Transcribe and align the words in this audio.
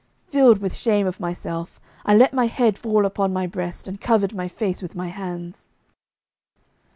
Filled 0.29 0.57
with 0.57 0.75
shame 0.75 1.05
of 1.05 1.19
myself, 1.19 1.79
I 2.07 2.15
let 2.15 2.33
my 2.33 2.47
head 2.47 2.75
fall 2.75 3.05
upon 3.05 3.31
my 3.31 3.45
breast 3.45 3.87
and 3.87 4.01
covered 4.01 4.33
my 4.33 4.47
face 4.47 4.81
with 4.81 4.95
my 4.95 5.09
hands. 5.09 5.69